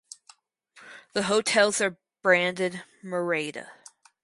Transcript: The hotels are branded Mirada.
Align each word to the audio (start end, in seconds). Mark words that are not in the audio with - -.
The 1.13 1.21
hotels 1.25 1.79
are 1.79 1.95
branded 2.23 2.83
Mirada. 3.03 3.69